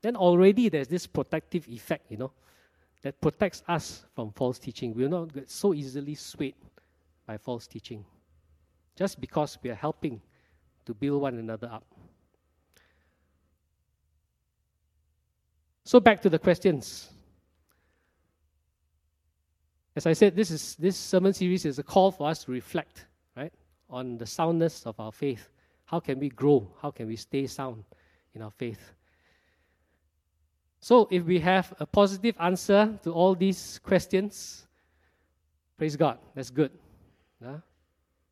[0.00, 2.32] then already there's this protective effect, you know,
[3.02, 4.94] that protects us from false teaching.
[4.94, 6.54] We will not get so easily swayed
[7.26, 8.04] by false teaching
[8.96, 10.20] just because we are helping
[10.84, 11.84] to build one another up.
[15.84, 17.08] So back to the questions.
[19.94, 23.06] As I said, this is this sermon series is a call for us to reflect,
[23.36, 23.52] right,
[23.88, 25.50] on the soundness of our faith.
[25.86, 26.70] How can we grow?
[26.82, 27.84] How can we stay sound
[28.34, 28.92] in our faith?
[30.80, 34.66] So, if we have a positive answer to all these questions,
[35.76, 36.18] praise God.
[36.34, 36.70] That's good.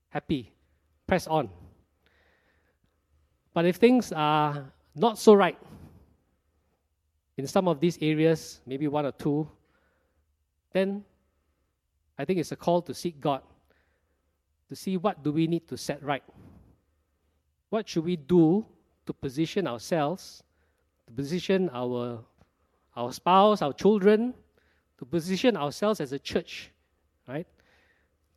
[0.08, 0.52] Happy.
[1.06, 1.50] Press on.
[3.52, 5.58] But if things are not so right,
[7.36, 9.48] in some of these areas, maybe one or two,
[10.72, 11.04] then
[12.18, 13.42] I think it's a call to seek God
[14.68, 16.22] to see what do we need to set right.
[17.70, 18.66] What should we do
[19.06, 20.42] to position ourselves,
[21.06, 22.24] to position our
[22.96, 24.32] our spouse, our children,
[24.98, 26.70] to position ourselves as a church,
[27.28, 27.46] right?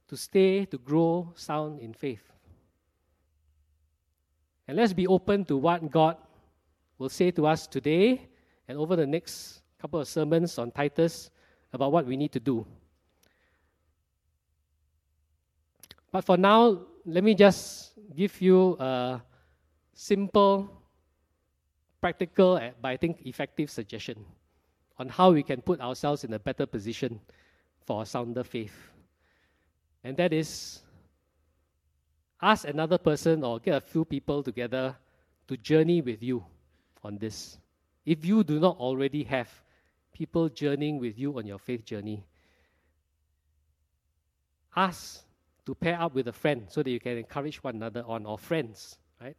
[0.10, 2.24] To stay, to grow sound in faith.
[4.68, 6.18] And let's be open to what God
[6.98, 8.28] will say to us today
[8.68, 11.32] and over the next couple of sermons on Titus
[11.72, 12.66] about what we need to do.
[16.12, 19.22] But for now, let me just give you a
[19.94, 20.70] simple,
[22.02, 24.26] practical, eh, but I think effective suggestion
[25.00, 27.20] on how we can put ourselves in a better position
[27.86, 28.76] for a sounder faith.
[30.04, 30.82] And that is
[32.42, 34.96] ask another person or get a few people together
[35.48, 36.44] to journey with you
[37.04, 37.58] on this.
[38.06, 39.50] If you do not already have
[40.14, 42.26] people journeying with you on your faith journey,
[44.76, 45.24] ask
[45.66, 48.38] to pair up with a friend so that you can encourage one another on, or
[48.38, 49.38] friends, right?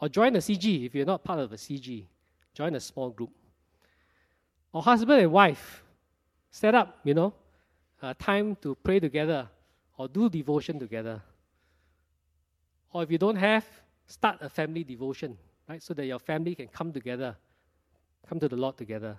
[0.00, 2.06] Or join a CG if you're not part of a CG.
[2.54, 3.30] Join a small group.
[4.72, 5.82] Or husband and wife,
[6.50, 7.32] set up, you know,
[8.02, 9.48] a time to pray together
[9.96, 11.22] or do devotion together.
[12.92, 13.66] Or if you don't have,
[14.06, 15.36] start a family devotion,
[15.68, 15.82] right?
[15.82, 17.36] So that your family can come together
[18.28, 19.16] come to the Lord together.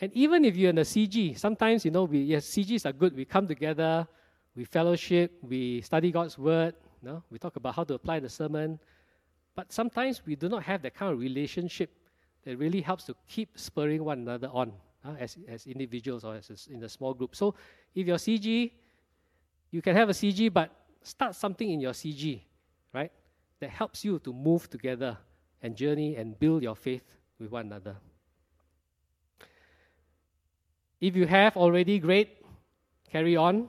[0.00, 3.14] And even if you're in a CG, sometimes, you know, we, yes, CGs are good.
[3.16, 4.06] We come together,
[4.56, 8.28] we fellowship, we study God's word, you know, we talk about how to apply the
[8.28, 8.80] sermon.
[9.54, 11.90] But sometimes we do not have that kind of relationship
[12.44, 14.72] that really helps to keep spurring one another on
[15.04, 17.34] uh, as, as individuals or as in a small group.
[17.34, 17.54] So
[17.94, 18.72] if you're CG,
[19.70, 20.70] you can have a CG, but
[21.02, 22.40] start something in your CG,
[22.92, 23.10] right?
[23.60, 25.16] That helps you to move together
[25.62, 27.96] and journey and build your faith with one another.
[31.00, 32.38] If you have already, great,
[33.10, 33.68] carry on.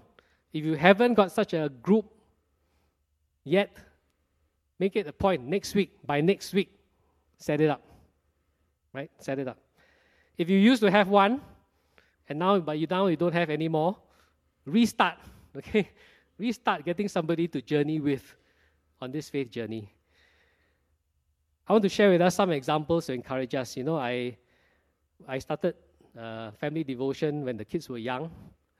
[0.52, 2.06] If you haven't got such a group
[3.44, 3.76] yet,
[4.80, 6.70] make it a point next week, by next week,
[7.38, 7.93] set it up.
[8.94, 9.12] Right?
[9.20, 9.58] Set it up.
[10.38, 11.42] If you used to have one,
[12.30, 13.98] and now but you now you don't have anymore,
[14.66, 15.18] restart.
[15.56, 15.88] Okay?
[16.40, 18.36] Restart getting somebody to journey with
[19.00, 19.94] on this faith journey.
[21.68, 23.78] I want to share with us some examples to encourage us.
[23.78, 24.36] You know, I,
[25.28, 25.76] I started
[26.20, 28.32] uh, family devotion when the kids were young.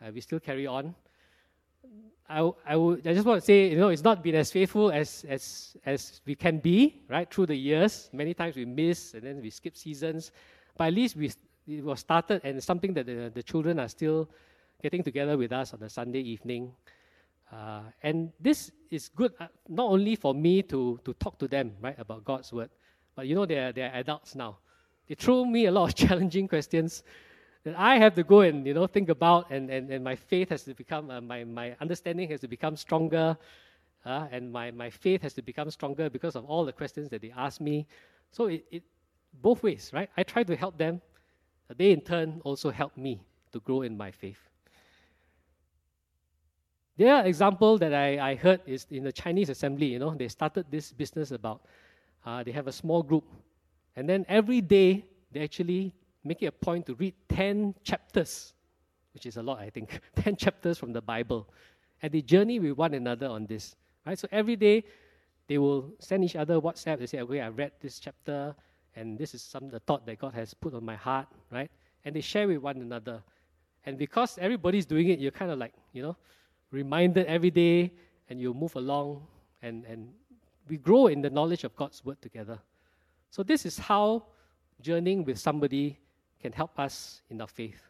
[0.02, 0.96] Uh, we still carry on.
[2.30, 4.92] I, I, would, I just want to say, you know, it's not been as faithful
[4.92, 8.10] as, as, as we can be, right, through the years.
[8.14, 10.32] Many times we miss and then we skip seasons.
[10.78, 11.32] But at least we,
[11.68, 14.30] it was started and it's something that the, the children are still
[14.82, 16.72] getting together with us on a Sunday evening.
[17.52, 21.74] Uh, and this is good uh, not only for me to, to talk to them,
[21.82, 22.70] right, about God's word,
[23.16, 24.58] but you know, they're, they're adults now.
[25.08, 27.04] They throw me a lot of challenging questions
[27.64, 30.50] that I have to go and you know think about, and, and, and my faith
[30.50, 33.38] has to become uh, my my understanding has to become stronger,
[34.06, 37.22] uh, and my, my faith has to become stronger because of all the questions that
[37.22, 37.88] they ask me.
[38.32, 38.84] So it, it
[39.42, 40.10] both ways, right?
[40.18, 41.02] I try to help them.
[41.76, 44.38] They in turn also help me to grow in my faith.
[46.98, 50.28] The other example that I, I heard is in the Chinese assembly, you know, they
[50.28, 51.62] started this business about,
[52.26, 53.24] uh, they have a small group.
[53.96, 55.94] And then every day, they actually
[56.24, 58.54] make it a point to read 10 chapters,
[59.14, 61.50] which is a lot, I think, 10 chapters from the Bible.
[62.02, 63.76] And they journey with one another on this.
[64.06, 64.18] Right?
[64.18, 64.84] So every day,
[65.48, 67.00] they will send each other WhatsApp.
[67.00, 68.56] They say, okay, I read this chapter,
[68.96, 71.70] and this is some the thought that God has put on my heart, right?
[72.06, 73.22] And they share with one another.
[73.86, 76.16] And because everybody's doing it, you're kind of like, you know,
[76.72, 77.92] reminded every day,
[78.30, 79.28] and you move along,
[79.62, 80.10] and, and
[80.70, 82.60] we grow in the knowledge of God's word together.
[83.30, 84.26] So this is how
[84.82, 86.00] journeying with somebody
[86.44, 87.82] can help us in our faith.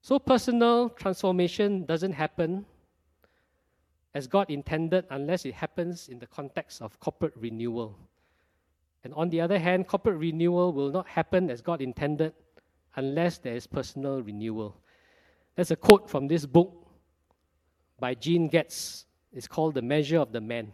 [0.00, 2.64] So, personal transformation doesn't happen
[4.14, 7.98] as God intended unless it happens in the context of corporate renewal.
[9.04, 12.32] And on the other hand, corporate renewal will not happen as God intended
[12.96, 14.74] unless there is personal renewal.
[15.54, 16.72] There's a quote from this book
[17.98, 19.04] by Gene Getz.
[19.34, 20.72] It's called The Measure of the Man.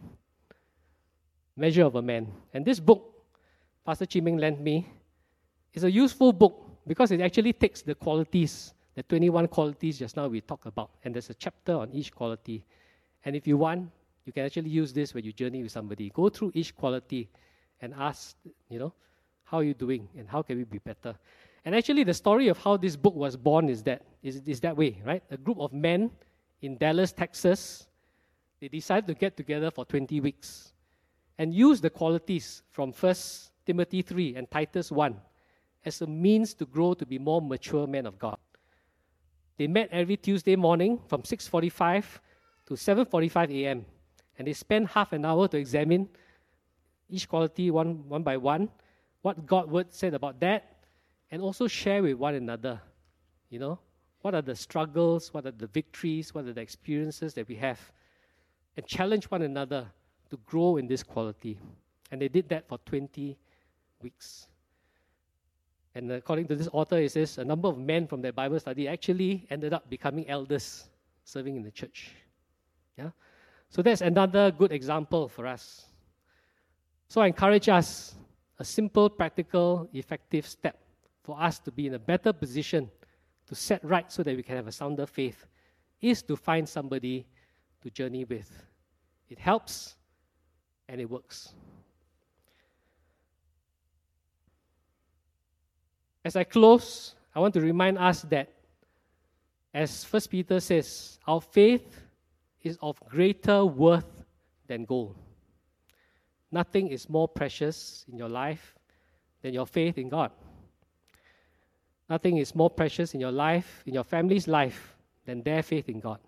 [1.57, 2.31] Measure of a Man.
[2.53, 3.13] And this book,
[3.85, 4.87] Pastor Chiming lent me,
[5.77, 6.55] it's a useful book
[6.87, 11.13] because it actually takes the qualities, the 21 qualities just now we talked about, and
[11.13, 12.65] there's a chapter on each quality.
[13.25, 13.91] And if you want,
[14.25, 16.09] you can actually use this when you journey with somebody.
[16.09, 17.29] Go through each quality
[17.79, 18.35] and ask,
[18.69, 18.91] you know,
[19.43, 21.15] how are you doing and how can we be better?
[21.63, 24.75] And actually, the story of how this book was born is that is, is that
[24.75, 25.21] way, right?
[25.29, 26.09] A group of men
[26.63, 27.87] in Dallas, Texas,
[28.59, 30.73] they decided to get together for 20 weeks
[31.37, 35.15] and use the qualities from First Timothy 3 and Titus 1
[35.87, 38.37] as a means to grow to be more mature men of God.
[39.57, 42.19] They met every Tuesday morning from 6:45
[42.67, 43.85] to 7:45 a.m.
[44.37, 46.09] and they spent half an hour to examine
[47.09, 48.69] each quality one, one by one,
[49.21, 50.83] what God word said about that,
[51.31, 52.81] and also share with one another.
[53.49, 53.79] You know,
[54.21, 57.79] what are the struggles, what are the victories, what are the experiences that we have,
[58.75, 59.87] and challenge one another
[60.29, 61.57] to grow in this quality.
[62.11, 63.37] And they did that for 20
[64.01, 64.47] weeks.
[65.97, 68.87] And according to this author, it says a number of men from their Bible study
[68.87, 70.87] actually ended up becoming elders
[71.23, 72.11] serving in the church.
[72.99, 73.09] Yeah?
[73.69, 75.87] So that's another good example for us.
[77.07, 78.13] So I encourage us
[78.59, 80.77] a simple, practical, effective step
[81.23, 82.91] for us to be in a better position
[83.47, 85.47] to set right so that we can have a sounder faith
[85.99, 87.25] is to find somebody
[87.81, 88.51] to journey with.
[89.29, 89.95] It helps
[90.87, 91.55] and it works.
[96.27, 98.51] As I close, I want to remind us that,
[99.73, 102.01] as First Peter says, our faith
[102.61, 104.25] is of greater worth
[104.67, 105.15] than gold.
[106.51, 108.75] Nothing is more precious in your life
[109.41, 110.31] than your faith in God.
[112.09, 116.01] Nothing is more precious in your life, in your family's life, than their faith in
[116.01, 116.19] God.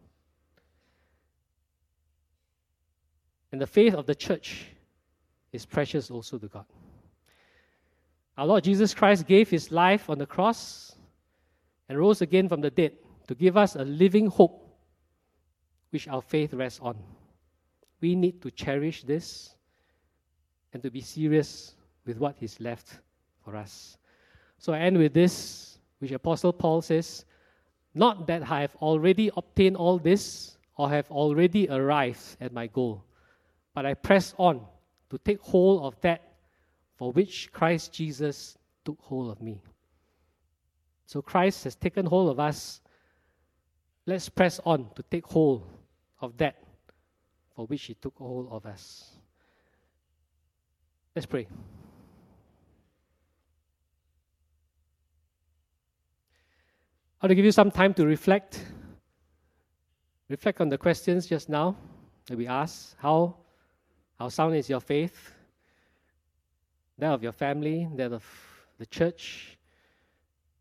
[3.52, 4.68] And the faith of the church
[5.52, 6.66] is precious also to God.
[8.40, 10.96] Our Lord Jesus Christ gave his life on the cross
[11.90, 12.94] and rose again from the dead
[13.28, 14.66] to give us a living hope
[15.90, 16.96] which our faith rests on.
[18.00, 19.54] We need to cherish this
[20.72, 21.76] and to be serious
[22.06, 23.00] with what He's left
[23.44, 23.98] for us.
[24.58, 27.26] So I end with this, which Apostle Paul says
[27.94, 33.04] Not that I have already obtained all this or have already arrived at my goal,
[33.76, 34.66] but I press on
[35.10, 36.29] to take hold of that
[37.00, 39.62] for which Christ Jesus took hold of me.
[41.06, 42.82] So Christ has taken hold of us.
[44.06, 45.64] Let's press on to take hold
[46.20, 46.62] of that
[47.56, 49.12] for which He took hold of us.
[51.16, 51.48] Let's pray.
[57.22, 58.66] I want to give you some time to reflect.
[60.28, 61.78] Reflect on the questions just now
[62.28, 62.98] that we asked.
[63.00, 63.38] How
[64.20, 65.39] How sound is your faith?
[67.00, 68.26] That of your family, that of
[68.78, 69.58] the church?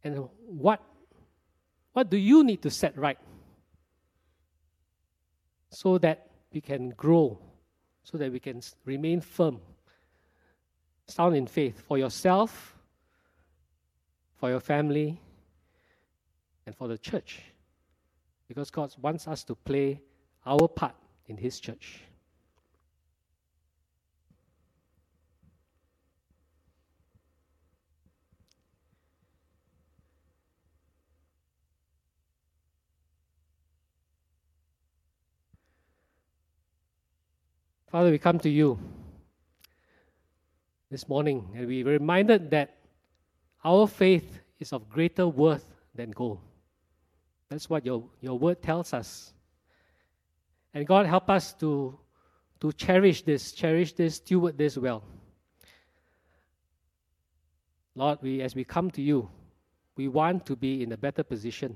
[0.05, 0.81] And what,
[1.93, 3.19] what do you need to set right
[5.71, 7.39] so that we can grow,
[8.05, 9.61] so that we can remain firm,
[11.09, 12.77] sound in faith for yourself,
[14.37, 15.21] for your family,
[16.67, 17.41] and for the church?
[18.47, 20.01] Because God wants us to play
[20.47, 20.95] our part
[21.27, 22.01] in His church.
[37.91, 38.79] Father, we come to you
[40.91, 42.77] this morning and we're reminded that
[43.65, 45.65] our faith is of greater worth
[45.95, 46.39] than gold.
[47.49, 49.33] That's what your, your word tells us.
[50.75, 51.99] And God, help us to,
[52.61, 55.03] to cherish this, cherish this, steward this well.
[57.95, 59.31] Lord, we, as we come to you,
[59.97, 61.75] we want to be in a better position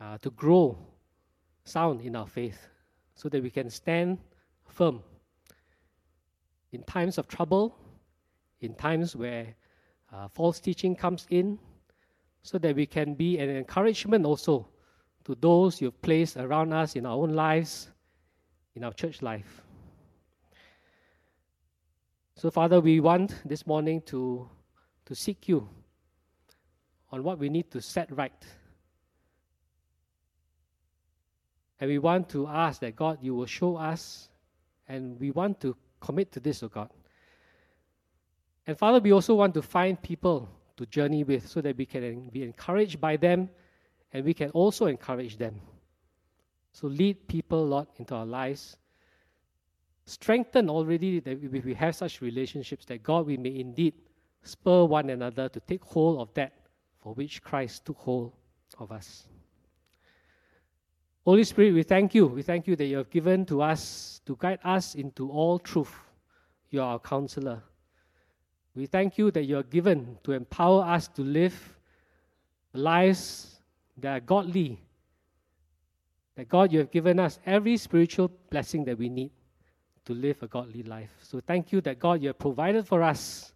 [0.00, 0.78] uh, to grow
[1.64, 2.66] sound in our faith
[3.14, 4.16] so that we can stand
[4.68, 5.02] firm
[6.72, 7.76] in times of trouble,
[8.60, 9.54] in times where
[10.12, 11.58] uh, false teaching comes in,
[12.42, 14.68] so that we can be an encouragement also
[15.24, 17.90] to those you've placed around us in our own lives,
[18.74, 19.62] in our church life.
[22.36, 24.48] So, Father, we want this morning to,
[25.06, 25.68] to seek you
[27.10, 28.44] on what we need to set right.
[31.80, 34.28] And we want to ask that God, you will show us,
[34.88, 36.90] and we want to commit to this, O oh God.
[38.66, 42.28] And Father, we also want to find people to journey with so that we can
[42.30, 43.48] be encouraged by them
[44.12, 45.60] and we can also encourage them.
[46.72, 48.76] So lead people, Lord, into our lives.
[50.06, 53.94] Strengthen already that we have such relationships that God, we may indeed
[54.42, 56.52] spur one another to take hold of that
[57.00, 58.32] for which Christ took hold
[58.78, 59.26] of us.
[61.24, 62.26] Holy Spirit, we thank you.
[62.26, 65.94] We thank you that you have given to us to guide us into all truth.
[66.70, 67.62] You are our counselor.
[68.74, 71.54] We thank you that you are given to empower us to live
[72.74, 73.60] lives
[73.96, 74.78] that are godly.
[76.36, 79.30] That God, you have given us every spiritual blessing that we need
[80.04, 81.10] to live a godly life.
[81.22, 83.54] So thank you that God, you have provided for us.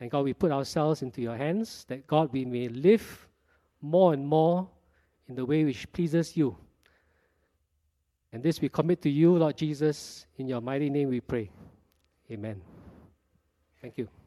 [0.00, 3.26] And God, we put ourselves into your hands, that God, we may live
[3.80, 4.68] more and more
[5.32, 6.54] in the way which pleases you.
[8.32, 10.26] And this we commit to you, Lord Jesus.
[10.36, 11.50] In your mighty name we pray.
[12.30, 12.60] Amen.
[13.80, 14.21] Thank you.